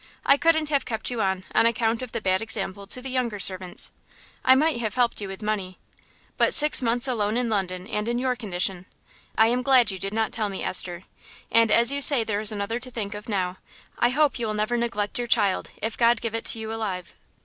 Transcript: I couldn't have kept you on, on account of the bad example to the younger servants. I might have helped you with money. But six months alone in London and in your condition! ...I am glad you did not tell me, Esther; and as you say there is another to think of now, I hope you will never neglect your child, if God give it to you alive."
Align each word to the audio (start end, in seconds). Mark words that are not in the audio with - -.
I 0.25 0.35
couldn't 0.35 0.69
have 0.69 0.83
kept 0.83 1.11
you 1.11 1.21
on, 1.21 1.43
on 1.53 1.67
account 1.67 2.01
of 2.01 2.11
the 2.11 2.21
bad 2.21 2.41
example 2.41 2.87
to 2.87 3.03
the 3.03 3.09
younger 3.11 3.39
servants. 3.39 3.91
I 4.43 4.55
might 4.55 4.79
have 4.79 4.95
helped 4.95 5.21
you 5.21 5.27
with 5.27 5.43
money. 5.43 5.77
But 6.37 6.55
six 6.55 6.81
months 6.81 7.07
alone 7.07 7.37
in 7.37 7.49
London 7.49 7.85
and 7.85 8.07
in 8.07 8.17
your 8.17 8.35
condition! 8.35 8.87
...I 9.37 9.45
am 9.45 9.61
glad 9.61 9.91
you 9.91 9.99
did 9.99 10.11
not 10.11 10.31
tell 10.31 10.49
me, 10.49 10.63
Esther; 10.63 11.03
and 11.51 11.69
as 11.69 11.91
you 11.91 12.01
say 12.01 12.23
there 12.23 12.39
is 12.39 12.51
another 12.51 12.79
to 12.79 12.89
think 12.89 13.13
of 13.13 13.29
now, 13.29 13.57
I 13.99 14.09
hope 14.09 14.39
you 14.39 14.47
will 14.47 14.55
never 14.55 14.75
neglect 14.75 15.19
your 15.19 15.27
child, 15.27 15.69
if 15.83 15.97
God 15.99 16.19
give 16.19 16.33
it 16.33 16.45
to 16.45 16.57
you 16.57 16.73
alive." 16.73 17.13